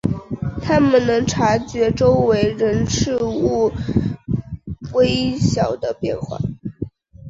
[0.63, 3.71] 他们能察觉周围人事物
[4.93, 6.39] 微小的变化。